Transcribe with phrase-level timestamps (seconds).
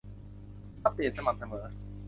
[0.83, 1.65] อัปเดตสม่ำเสมอ